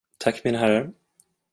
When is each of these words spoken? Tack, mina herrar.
Tack, 0.23 0.39
mina 0.45 0.59
herrar. 0.63 0.89